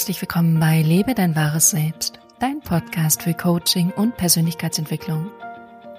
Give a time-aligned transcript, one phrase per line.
[0.00, 5.30] Herzlich willkommen bei Lebe dein wahres Selbst, dein Podcast für Coaching und Persönlichkeitsentwicklung.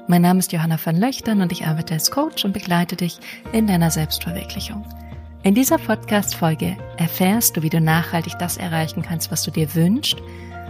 [0.08, 3.20] Mein Name ist Johanna van Löchtern und ich arbeite als Coach und begleite dich
[3.52, 4.84] in deiner Selbstverwirklichung.
[5.44, 10.18] In dieser Podcast-Folge erfährst du, wie du nachhaltig das erreichen kannst, was du dir wünschst,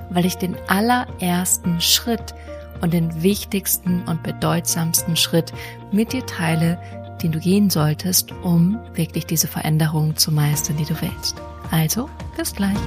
[0.09, 2.35] weil ich den allerersten Schritt
[2.81, 5.53] und den wichtigsten und bedeutsamsten Schritt
[5.93, 6.77] mit dir teile,
[7.23, 11.41] den du gehen solltest, um wirklich diese Veränderungen zu meistern, die du willst.
[11.71, 12.77] Also, bis gleich.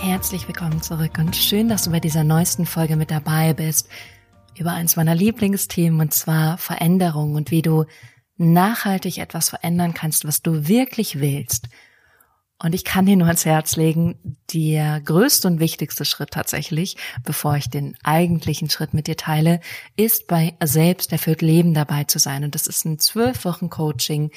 [0.00, 3.88] Herzlich willkommen zurück und schön, dass du bei dieser neuesten Folge mit dabei bist
[4.56, 7.84] über eins meiner Lieblingsthemen und zwar Veränderung und wie du
[8.36, 11.68] nachhaltig etwas verändern kannst, was du wirklich willst
[12.62, 17.56] und ich kann dir nur ans Herz legen, der größte und wichtigste Schritt tatsächlich, bevor
[17.56, 19.60] ich den eigentlichen Schritt mit dir teile,
[19.96, 22.44] ist bei selbsterfüllt Leben dabei zu sein.
[22.44, 24.30] Und das ist ein zwölf Wochen Coaching,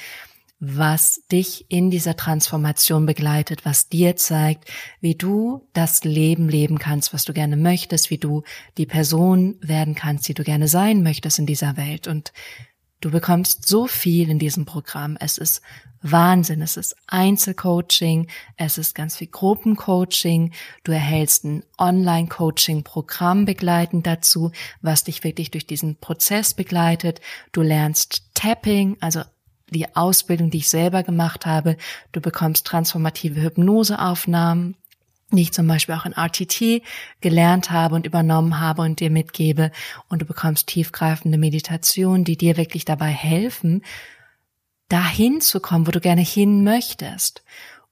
[0.60, 4.68] was dich in dieser Transformation begleitet, was dir zeigt,
[5.00, 8.42] wie du das Leben leben kannst, was du gerne möchtest, wie du
[8.76, 12.08] die Person werden kannst, die du gerne sein möchtest in dieser Welt.
[12.08, 12.32] Und
[13.00, 15.16] Du bekommst so viel in diesem Programm.
[15.20, 15.62] Es ist
[16.02, 16.62] Wahnsinn.
[16.62, 18.28] Es ist Einzelcoaching.
[18.56, 20.52] Es ist ganz viel Gruppencoaching.
[20.82, 27.20] Du erhältst ein Online-Coaching-Programm begleitend dazu, was dich wirklich durch diesen Prozess begleitet.
[27.52, 29.22] Du lernst Tapping, also
[29.70, 31.76] die Ausbildung, die ich selber gemacht habe.
[32.12, 34.76] Du bekommst transformative Hypnoseaufnahmen
[35.30, 36.82] die ich zum Beispiel auch in RTT
[37.20, 39.70] gelernt habe und übernommen habe und dir mitgebe.
[40.08, 43.82] Und du bekommst tiefgreifende Meditationen, die dir wirklich dabei helfen,
[44.88, 47.42] dahin zu kommen, wo du gerne hin möchtest.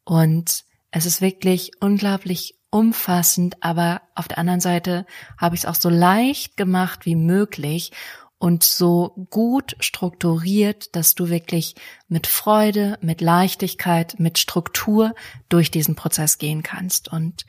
[0.05, 5.07] Und es ist wirklich unglaublich umfassend, aber auf der anderen Seite
[5.39, 7.93] habe ich es auch so leicht gemacht wie möglich
[8.39, 11.75] und so gut strukturiert, dass du wirklich
[12.09, 15.15] mit Freude, mit Leichtigkeit, mit Struktur
[15.49, 17.09] durch diesen Prozess gehen kannst.
[17.09, 17.47] Und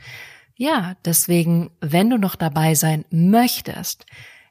[0.56, 4.06] ja, deswegen, wenn du noch dabei sein möchtest,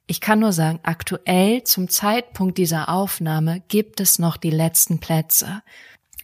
[0.06, 5.62] ich kann nur sagen, aktuell zum Zeitpunkt dieser Aufnahme gibt es noch die letzten Plätze.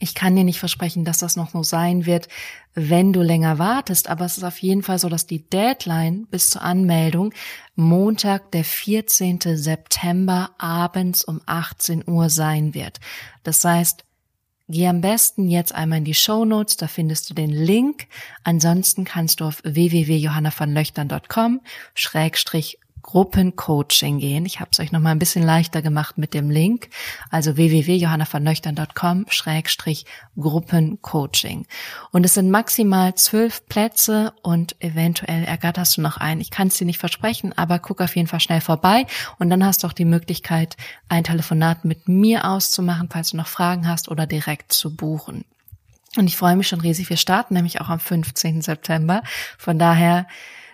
[0.02, 2.26] Ich kann dir nicht versprechen, dass das noch so sein wird,
[2.74, 6.50] wenn du länger wartest, aber es ist auf jeden Fall so, dass die Deadline bis
[6.50, 7.32] zur Anmeldung
[7.76, 9.38] Montag, der 14.
[9.54, 12.98] September abends um 18 Uhr sein wird.
[13.44, 14.04] Das heißt,
[14.68, 18.06] Geh am besten jetzt einmal in die Show Notes, da findest du den Link.
[18.42, 21.60] Ansonsten kannst du auf www.johannavanlöchtern.com
[21.94, 24.46] schrägstrich Gruppencoaching gehen.
[24.46, 26.88] Ich habe es euch noch mal ein bisschen leichter gemacht mit dem Link,
[27.30, 30.06] also www.johannavernöchtern.com schrägstrich
[30.38, 31.66] Gruppencoaching.
[32.10, 36.40] Und es sind maximal zwölf Plätze und eventuell ergatterst du noch einen.
[36.40, 39.06] Ich kann es dir nicht versprechen, aber guck auf jeden Fall schnell vorbei
[39.38, 40.76] und dann hast du auch die Möglichkeit,
[41.08, 45.44] ein Telefonat mit mir auszumachen, falls du noch Fragen hast oder direkt zu buchen.
[46.16, 47.08] Und ich freue mich schon riesig.
[47.08, 48.60] Wir starten nämlich auch am 15.
[48.60, 49.22] September.
[49.56, 50.26] Von daher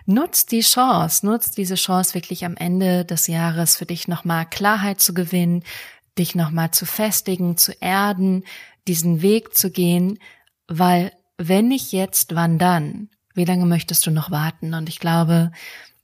[0.09, 4.99] Nutzt die Chance, nutzt diese Chance wirklich am Ende des Jahres für dich nochmal Klarheit
[4.99, 5.63] zu gewinnen,
[6.17, 8.43] dich nochmal zu festigen, zu erden,
[8.87, 10.17] diesen Weg zu gehen,
[10.67, 13.09] weil wenn nicht jetzt, wann dann?
[13.35, 14.73] Wie lange möchtest du noch warten?
[14.73, 15.51] Und ich glaube,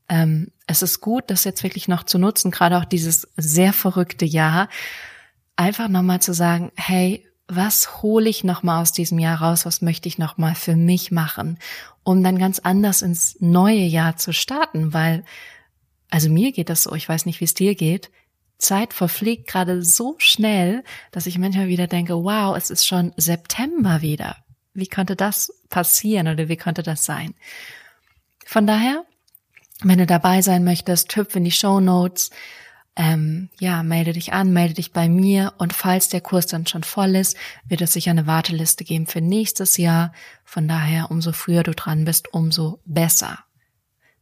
[0.07, 4.25] ähm, es ist gut, das jetzt wirklich noch zu nutzen, gerade auch dieses sehr verrückte
[4.25, 4.69] Jahr,
[5.55, 9.65] einfach nochmal zu sagen, hey, was hole ich nochmal aus diesem Jahr raus?
[9.65, 11.57] Was möchte ich nochmal für mich machen?
[12.05, 15.25] Um dann ganz anders ins neue Jahr zu starten, weil,
[16.09, 18.11] also mir geht das so, ich weiß nicht, wie es dir geht,
[18.59, 24.01] Zeit verfliegt gerade so schnell, dass ich manchmal wieder denke, wow, es ist schon September
[24.01, 24.37] wieder.
[24.73, 27.33] Wie konnte das passieren oder wie konnte das sein?
[28.45, 29.03] Von daher,
[29.81, 32.29] wenn du dabei sein möchtest, hüpf in die Show Notes,
[32.95, 36.83] ähm, ja, melde dich an, melde dich bei mir und falls der Kurs dann schon
[36.83, 37.35] voll ist,
[37.67, 40.13] wird es sicher eine Warteliste geben für nächstes Jahr.
[40.45, 43.39] Von daher, umso früher du dran bist, umso besser.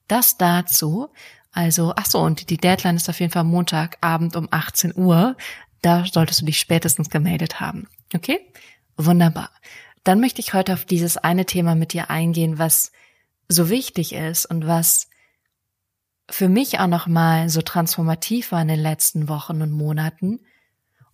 [0.08, 1.10] Das dazu.
[1.52, 5.38] Also, ach so, und die Deadline ist auf jeden Fall Montagabend um 18 Uhr.
[5.84, 7.88] Da solltest du dich spätestens gemeldet haben.
[8.16, 8.40] Okay?
[8.98, 9.52] Wunderbar.
[10.04, 12.92] Dann möchte ich heute auf dieses eine Thema mit dir eingehen, was
[13.48, 15.10] so wichtig ist und was
[16.30, 20.40] für mich auch nochmal so transformativ war in den letzten Wochen und Monaten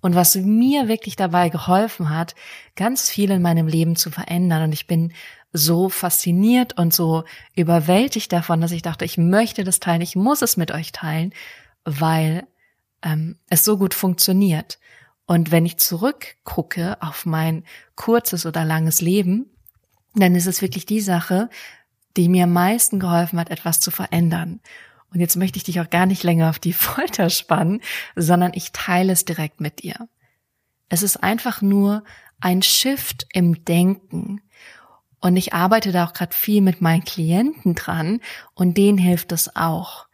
[0.01, 2.35] und was mir wirklich dabei geholfen hat,
[2.75, 4.63] ganz viel in meinem Leben zu verändern.
[4.63, 5.11] Und ich bin
[5.51, 7.25] so fasziniert und so
[7.55, 11.33] überwältigt davon, dass ich dachte, ich möchte das teilen, ich muss es mit euch teilen,
[11.83, 12.47] weil
[13.01, 14.79] ähm, es so gut funktioniert.
[15.25, 17.63] Und wenn ich zurückgucke auf mein
[17.95, 19.51] kurzes oder langes Leben,
[20.15, 21.49] dann ist es wirklich die Sache,
[22.15, 24.61] die mir am meisten geholfen hat, etwas zu verändern.
[25.13, 27.81] Und jetzt möchte ich dich auch gar nicht länger auf die Folter spannen,
[28.15, 30.07] sondern ich teile es direkt mit dir.
[30.89, 32.03] Es ist einfach nur
[32.39, 34.41] ein Shift im Denken.
[35.21, 38.21] Und ich arbeite da auch gerade viel mit meinen Klienten dran
[38.53, 40.07] und denen hilft es auch.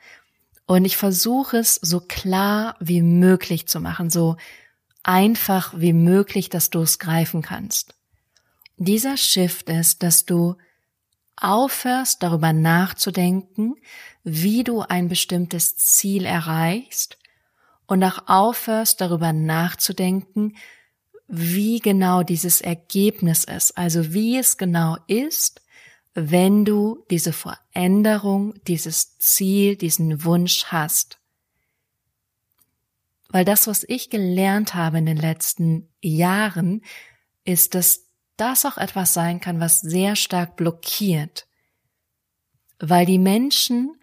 [0.66, 4.36] Und ich versuche es so klar wie möglich zu machen, so
[5.04, 7.94] einfach wie möglich, dass du es greifen kannst.
[8.78, 10.56] Dieser Shift ist, dass du
[11.38, 13.76] aufhörst darüber nachzudenken,
[14.26, 17.18] wie du ein bestimmtes Ziel erreichst
[17.86, 20.58] und auch aufhörst darüber nachzudenken,
[21.28, 25.62] wie genau dieses Ergebnis ist, also wie es genau ist,
[26.16, 31.20] wenn du diese Veränderung, dieses Ziel, diesen Wunsch hast.
[33.30, 36.82] Weil das, was ich gelernt habe in den letzten Jahren,
[37.44, 38.06] ist, dass
[38.38, 41.48] das auch etwas sein kann, was sehr stark blockiert.
[42.80, 43.96] Weil die Menschen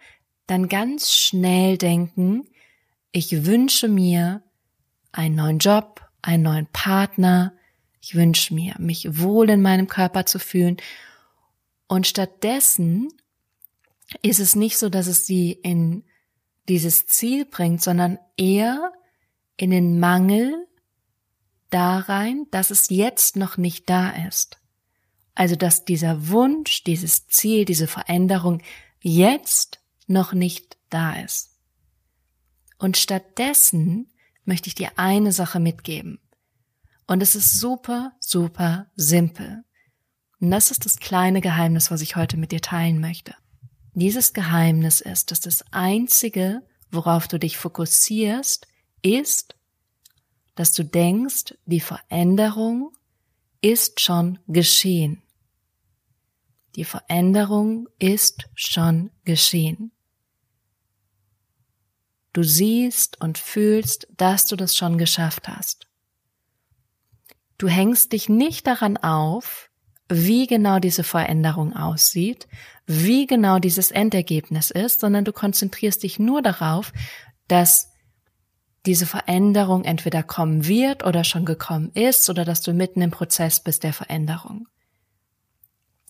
[0.53, 2.47] dann ganz schnell denken,
[3.11, 4.43] ich wünsche mir
[5.11, 7.53] einen neuen Job, einen neuen Partner,
[7.99, 10.77] ich wünsche mir, mich wohl in meinem Körper zu fühlen.
[11.87, 13.09] Und stattdessen
[14.21, 16.03] ist es nicht so, dass es sie in
[16.69, 18.93] dieses Ziel bringt, sondern eher
[19.57, 20.67] in den Mangel
[21.71, 24.59] darein, dass es jetzt noch nicht da ist.
[25.33, 28.61] Also dass dieser Wunsch, dieses Ziel, diese Veränderung
[29.01, 31.51] jetzt noch nicht da ist.
[32.77, 34.11] Und stattdessen
[34.45, 36.19] möchte ich dir eine Sache mitgeben.
[37.07, 39.63] Und es ist super, super simpel.
[40.39, 43.35] Und das ist das kleine Geheimnis, was ich heute mit dir teilen möchte.
[43.93, 46.61] Dieses Geheimnis ist, dass das Einzige,
[46.91, 48.67] worauf du dich fokussierst,
[49.01, 49.55] ist,
[50.55, 52.91] dass du denkst, die Veränderung
[53.61, 55.21] ist schon geschehen.
[56.75, 59.92] Die Veränderung ist schon geschehen.
[62.33, 65.87] Du siehst und fühlst, dass du das schon geschafft hast.
[67.57, 69.69] Du hängst dich nicht daran auf,
[70.09, 72.47] wie genau diese Veränderung aussieht,
[72.85, 76.91] wie genau dieses Endergebnis ist, sondern du konzentrierst dich nur darauf,
[77.47, 77.91] dass
[78.85, 83.61] diese Veränderung entweder kommen wird oder schon gekommen ist oder dass du mitten im Prozess
[83.61, 84.67] bist der Veränderung.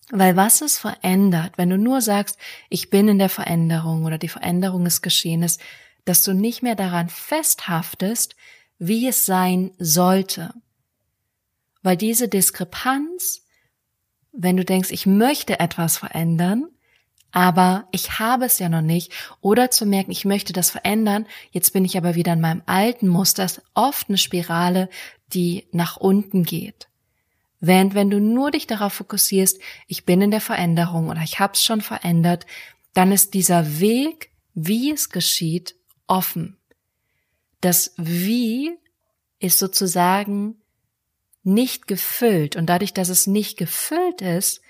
[0.09, 2.37] Weil was es verändert, wenn du nur sagst,
[2.69, 5.61] ich bin in der Veränderung oder die Veränderung ist geschehen ist,
[6.05, 8.35] dass du nicht mehr daran festhaftest,
[8.79, 10.53] wie es sein sollte.
[11.81, 13.45] Weil diese Diskrepanz,
[14.31, 16.67] wenn du denkst, ich möchte etwas verändern,
[17.31, 19.11] aber ich habe es ja noch nicht,
[19.41, 23.07] oder zu merken, ich möchte das verändern, jetzt bin ich aber wieder in meinem alten
[23.07, 24.88] Muster, ist oft eine Spirale,
[25.33, 26.88] die nach unten geht.
[27.59, 31.53] Während wenn du nur dich darauf fokussierst, ich bin in der Veränderung oder ich habe
[31.53, 32.45] es schon verändert,
[32.94, 35.75] dann ist dieser Weg, wie es geschieht,
[36.07, 36.57] offen.
[37.61, 38.71] Das Wie
[39.39, 40.55] ist sozusagen
[41.44, 44.61] nicht gefüllt und dadurch, dass es nicht gefüllt ist,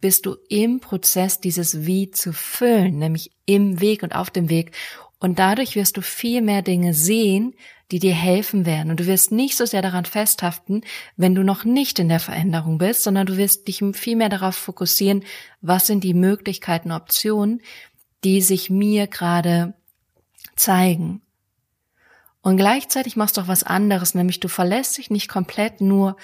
[0.00, 4.72] bist du im Prozess, dieses Wie zu füllen, nämlich im Weg und auf dem Weg.
[5.20, 7.54] Und dadurch wirst du viel mehr Dinge sehen,
[7.92, 8.90] die dir helfen werden.
[8.90, 10.82] Und du wirst nicht so sehr daran festhaften,
[11.16, 14.56] wenn du noch nicht in der Veränderung bist, sondern du wirst dich viel mehr darauf
[14.56, 15.24] fokussieren,
[15.60, 17.62] was sind die Möglichkeiten, Optionen,
[18.24, 19.74] die sich mir gerade
[20.62, 21.22] zeigen.
[22.42, 26.16] Und gleichzeitig machst du auch was anderes, nämlich du verlässt dich nicht komplett nur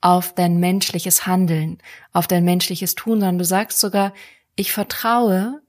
[0.00, 1.78] auf dein menschliches Handeln,
[2.12, 4.12] auf dein menschliches Tun, sondern du sagst sogar,
[4.56, 5.60] ich vertraue,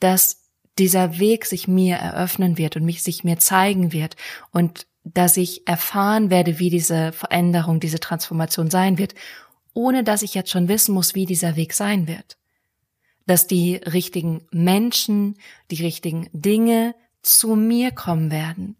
[0.00, 0.42] dass
[0.78, 4.16] dieser Weg sich mir eröffnen wird und mich sich mir zeigen wird
[4.50, 9.14] und dass ich erfahren werde, wie diese Veränderung, diese Transformation sein wird,
[9.72, 12.36] ohne dass ich jetzt schon wissen muss, wie dieser Weg sein wird.
[13.26, 15.36] Dass die richtigen Menschen,
[15.70, 16.94] die richtigen Dinge
[17.26, 18.76] zu mir kommen werden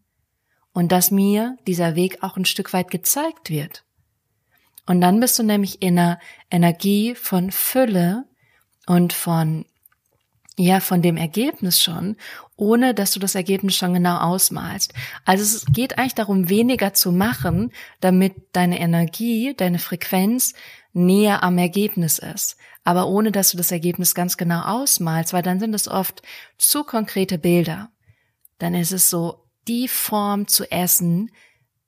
[0.72, 3.84] und dass mir dieser Weg auch ein Stück weit gezeigt wird.
[4.86, 8.24] Und dann bist du nämlich in einer Energie von Fülle
[8.86, 9.64] und von,
[10.56, 12.16] ja, von dem Ergebnis schon,
[12.54, 14.94] ohne dass du das Ergebnis schon genau ausmalst.
[15.24, 20.54] Also es geht eigentlich darum, weniger zu machen, damit deine Energie, deine Frequenz
[20.92, 22.56] näher am Ergebnis ist.
[22.84, 26.22] Aber ohne dass du das Ergebnis ganz genau ausmalst, weil dann sind es oft
[26.58, 27.90] zu konkrete Bilder.
[28.58, 31.30] Dann ist es so, die Form zu essen,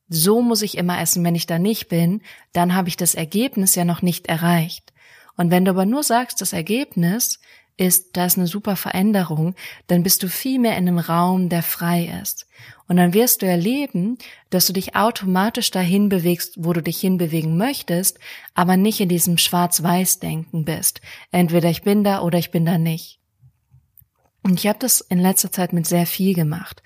[0.08, 2.22] so muss ich immer essen, wenn ich da nicht bin,
[2.52, 4.92] dann habe ich das Ergebnis ja noch nicht erreicht.
[5.36, 7.38] Und wenn du aber nur sagst, das Ergebnis
[7.76, 9.54] ist, da ist eine super Veränderung,
[9.86, 12.46] dann bist du viel mehr in einem Raum, der frei ist.
[12.88, 14.18] Und dann wirst du erleben,
[14.50, 18.18] dass du dich automatisch dahin bewegst, wo du dich hinbewegen möchtest,
[18.54, 21.00] aber nicht in diesem Schwarz-Weiß-Denken bist.
[21.30, 23.20] Entweder ich bin da oder ich bin da nicht.
[24.42, 26.82] Und ich habe das in letzter Zeit mit sehr viel gemacht.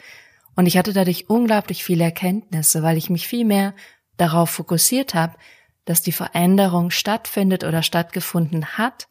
[0.54, 3.75] Und ich hatte dadurch unglaublich viele Erkenntnisse, weil ich mich viel mehr
[4.16, 5.37] darauf fokussiert habe,
[5.85, 9.09] dass die Veränderung stattfindet oder stattgefunden hat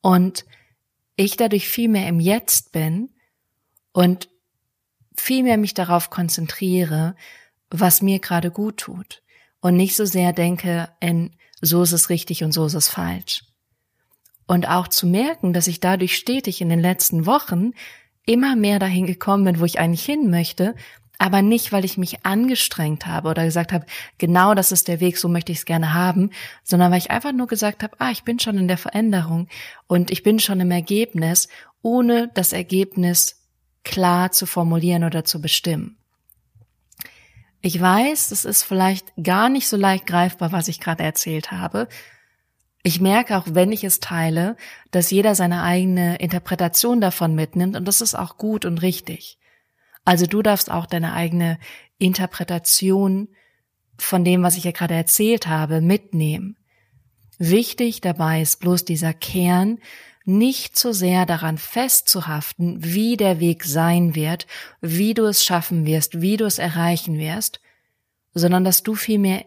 [0.00, 0.44] und
[1.16, 3.10] ich dadurch viel mehr im Jetzt bin
[3.92, 4.28] und
[5.16, 7.14] viel mehr mich darauf konzentriere,
[7.70, 9.22] was mir gerade gut tut
[9.60, 13.44] und nicht so sehr denke in so ist es richtig und so ist es falsch.
[14.46, 17.72] Und auch zu merken, dass ich dadurch stetig in den letzten Wochen
[18.26, 20.74] immer mehr dahin gekommen bin, wo ich eigentlich hin möchte,
[21.18, 23.86] aber nicht, weil ich mich angestrengt habe oder gesagt habe,
[24.18, 26.30] genau das ist der Weg, so möchte ich es gerne haben,
[26.64, 29.48] sondern weil ich einfach nur gesagt habe, ah, ich bin schon in der Veränderung
[29.86, 31.48] und ich bin schon im Ergebnis,
[31.82, 33.40] ohne das Ergebnis
[33.84, 35.96] klar zu formulieren oder zu bestimmen.
[37.60, 41.88] Ich weiß, es ist vielleicht gar nicht so leicht greifbar, was ich gerade erzählt habe.
[42.86, 44.56] Ich merke auch, wenn ich es teile,
[44.90, 49.38] dass jeder seine eigene Interpretation davon mitnimmt und das ist auch gut und richtig.
[50.04, 51.58] Also du darfst auch deine eigene
[51.96, 53.28] Interpretation
[53.96, 56.58] von dem, was ich ja gerade erzählt habe, mitnehmen.
[57.38, 59.78] Wichtig dabei ist bloß dieser Kern,
[60.26, 64.46] nicht so sehr daran festzuhaften, wie der Weg sein wird,
[64.82, 67.60] wie du es schaffen wirst, wie du es erreichen wirst,
[68.34, 69.46] sondern dass du vielmehr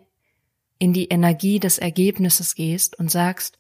[0.80, 3.58] in die Energie des Ergebnisses gehst und sagst,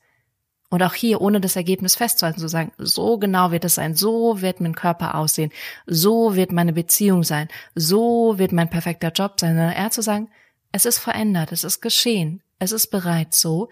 [0.69, 4.41] und auch hier, ohne das Ergebnis festzuhalten, zu sagen, so genau wird es sein, so
[4.41, 5.51] wird mein Körper aussehen,
[5.85, 10.29] so wird meine Beziehung sein, so wird mein perfekter Job sein, sondern eher zu sagen,
[10.73, 13.69] es ist verändert, es ist geschehen, es ist bereits so,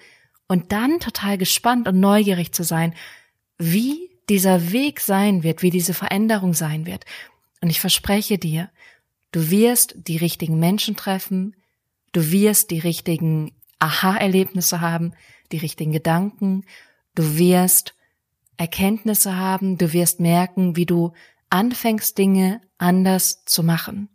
[0.48, 2.94] und dann total gespannt und neugierig zu sein,
[3.58, 7.06] wie dieser Weg sein wird, wie diese Veränderung sein wird.
[7.62, 8.70] Und ich verspreche dir,
[9.32, 11.56] du wirst die richtigen Menschen treffen,
[12.16, 15.14] du wirst die richtigen Aha-Erlebnisse haben,
[15.52, 16.64] die richtigen Gedanken,
[17.14, 17.94] du wirst
[18.58, 21.12] Erkenntnisse haben, du wirst merken, wie du
[21.50, 24.10] anfängst, Dinge anders zu machen.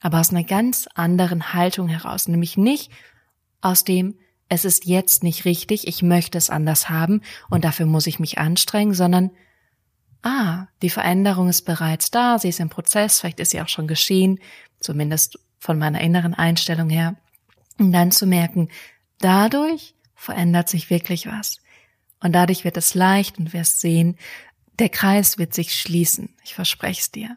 [0.00, 2.92] Aber aus einer ganz anderen Haltung heraus, nämlich nicht
[3.60, 4.18] aus dem,
[4.48, 8.38] es ist jetzt nicht richtig, ich möchte es anders haben und dafür muss ich mich
[8.38, 9.32] anstrengen, sondern
[10.22, 13.88] ah, die Veränderung ist bereits da, sie ist im Prozess, vielleicht ist sie auch schon
[13.88, 14.38] geschehen,
[14.78, 17.16] zumindest von meiner inneren Einstellung her.
[17.78, 18.68] Und dann zu merken,
[19.18, 21.60] dadurch verändert sich wirklich was.
[22.20, 24.16] Und dadurch wird es leicht und wirst sehen,
[24.78, 26.34] der Kreis wird sich schließen.
[26.44, 27.36] Ich verspreche es dir.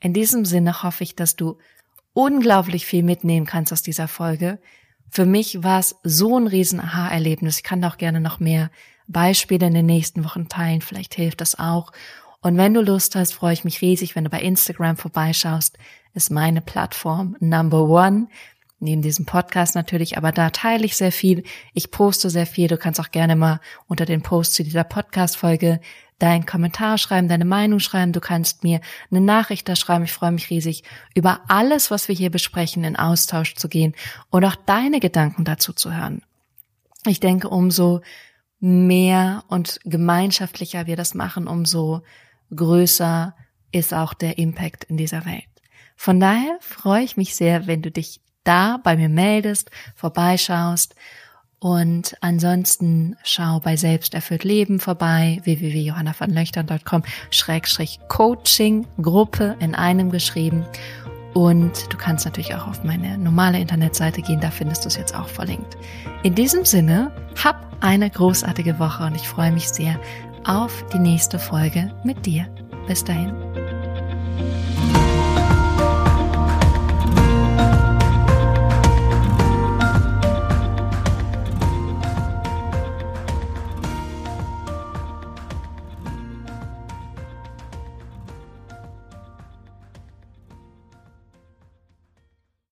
[0.00, 1.58] In diesem Sinne hoffe ich, dass du
[2.12, 4.58] unglaublich viel mitnehmen kannst aus dieser Folge.
[5.10, 7.58] Für mich war es so ein riesen Aha-Erlebnis.
[7.58, 8.70] Ich kann auch gerne noch mehr
[9.06, 10.82] Beispiele in den nächsten Wochen teilen.
[10.82, 11.92] Vielleicht hilft das auch.
[12.40, 15.78] Und wenn du Lust hast, freue ich mich riesig, wenn du bei Instagram vorbeischaust.
[16.14, 18.28] Ist meine Plattform Number One
[18.80, 21.42] neben diesem Podcast natürlich, aber da teile ich sehr viel.
[21.74, 22.68] Ich poste sehr viel.
[22.68, 25.80] Du kannst auch gerne mal unter den Post zu dieser Podcast-Folge
[26.18, 28.12] deinen Kommentar schreiben, deine Meinung schreiben.
[28.12, 28.80] Du kannst mir
[29.10, 30.04] eine Nachricht da schreiben.
[30.04, 30.82] Ich freue mich riesig,
[31.14, 33.94] über alles, was wir hier besprechen, in Austausch zu gehen
[34.30, 36.22] und auch deine Gedanken dazu zu hören.
[37.06, 38.00] Ich denke, umso
[38.60, 42.02] mehr und gemeinschaftlicher wir das machen, umso
[42.54, 43.34] größer
[43.72, 45.44] ist auch der Impact in dieser Welt.
[45.96, 50.94] Von daher freue ich mich sehr, wenn du dich da bei mir meldest, vorbeischaust.
[51.60, 60.64] Und ansonsten schau bei Selbsterfüllt Leben vorbei, www.johannavanlöchtern.com, Schrägstrich Coaching, Gruppe in einem geschrieben.
[61.34, 65.14] Und du kannst natürlich auch auf meine normale Internetseite gehen, da findest du es jetzt
[65.14, 65.76] auch verlinkt.
[66.22, 67.12] In diesem Sinne,
[67.42, 70.00] hab eine großartige Woche und ich freue mich sehr
[70.44, 72.46] auf die nächste Folge mit dir.
[72.86, 73.32] Bis dahin.